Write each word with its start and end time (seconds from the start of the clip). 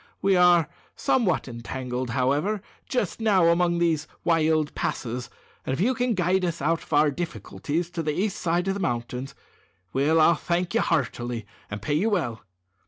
We 0.19 0.35
are 0.35 0.67
somewhat 0.95 1.47
entangled, 1.47 2.09
however, 2.09 2.63
just 2.89 3.19
now 3.21 3.49
among 3.49 3.77
these 3.77 4.07
wild 4.23 4.73
passes, 4.73 5.29
and 5.63 5.73
if 5.73 5.79
you 5.79 5.93
can 5.93 6.15
guide 6.15 6.43
us 6.43 6.59
out 6.59 6.81
of 6.81 6.91
our 6.91 7.11
difficulties 7.11 7.91
to 7.91 8.01
the 8.01 8.11
east 8.19 8.37
side 8.37 8.67
of 8.67 8.73
the 8.73 8.79
mountains, 8.79 9.35
I'll 9.93 10.33
thank 10.33 10.73
you 10.73 10.81
heartily 10.81 11.45
and 11.69 11.83
pay 11.83 11.93
you 11.93 12.09
well. 12.09 12.41